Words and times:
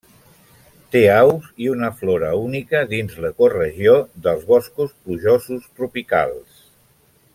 Té 0.93 1.01
aus 1.15 1.49
i 1.65 1.67
una 1.73 1.89
flora 1.99 2.31
única 2.45 2.81
dins 2.93 3.13
l'ecoregió 3.25 3.93
dels 4.29 4.49
boscos 4.55 4.97
plujosos 5.05 5.69
tropicals. 5.69 6.67